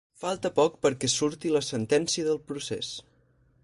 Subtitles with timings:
[0.21, 2.95] Falta poc perquè surti la sentència del procés